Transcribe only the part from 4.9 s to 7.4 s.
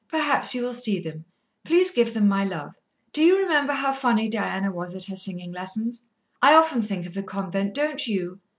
at her singing lessons? I often think of the